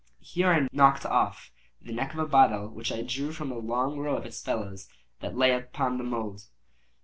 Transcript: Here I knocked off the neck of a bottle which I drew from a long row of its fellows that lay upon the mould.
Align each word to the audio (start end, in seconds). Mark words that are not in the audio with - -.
Here 0.19 0.47
I 0.51 0.67
knocked 0.71 1.05
off 1.05 1.51
the 1.79 1.91
neck 1.93 2.13
of 2.15 2.19
a 2.19 2.25
bottle 2.25 2.67
which 2.69 2.91
I 2.91 3.03
drew 3.03 3.31
from 3.31 3.51
a 3.51 3.59
long 3.59 3.99
row 3.99 4.17
of 4.17 4.25
its 4.25 4.41
fellows 4.41 4.89
that 5.19 5.37
lay 5.37 5.51
upon 5.51 5.99
the 5.99 6.03
mould. 6.03 6.47